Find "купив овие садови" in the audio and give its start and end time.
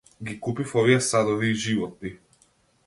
0.39-1.51